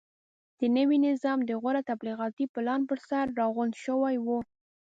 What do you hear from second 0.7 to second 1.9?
نوي نظام د غوره